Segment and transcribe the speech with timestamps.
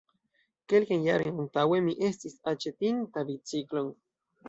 [0.73, 3.97] Kelkajn jarojn antaŭe mi estis aĉetinta biciklon.